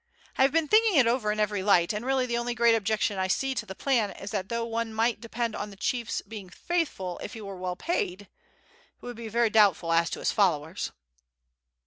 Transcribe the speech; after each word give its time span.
I 0.35 0.41
have 0.41 0.51
been 0.51 0.67
thinking 0.67 0.95
it 0.99 1.05
over 1.05 1.31
in 1.31 1.39
every 1.39 1.61
light, 1.61 1.93
and 1.93 2.03
really 2.03 2.25
the 2.25 2.39
only 2.39 2.55
great 2.55 2.73
objection 2.73 3.19
I 3.19 3.27
see 3.27 3.53
to 3.53 3.67
the 3.67 3.75
plan 3.75 4.09
is 4.09 4.31
that 4.31 4.49
though 4.49 4.65
one 4.65 4.95
might 4.95 5.21
depend 5.21 5.53
upon 5.53 5.69
the 5.69 5.75
chief's 5.75 6.23
being 6.23 6.49
faithful 6.49 7.19
if 7.21 7.35
he 7.35 7.41
were 7.41 7.55
well 7.57 7.75
paid, 7.75 8.21
it 8.21 8.25
would 9.01 9.15
be 9.15 9.27
very 9.27 9.51
doubtful 9.51 9.93
as 9.93 10.09
to 10.09 10.17
his 10.19 10.31
followers." 10.31 10.91